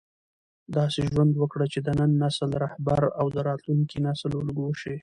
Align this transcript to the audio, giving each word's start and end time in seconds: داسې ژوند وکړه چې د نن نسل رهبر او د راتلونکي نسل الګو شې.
داسې 0.75 0.99
ژوند 1.09 1.33
وکړه 1.37 1.65
چې 1.73 1.79
د 1.85 1.87
نن 1.99 2.11
نسل 2.23 2.51
رهبر 2.63 3.01
او 3.19 3.25
د 3.35 3.37
راتلونکي 3.49 3.97
نسل 4.07 4.31
الګو 4.41 4.69
شې. 4.81 4.95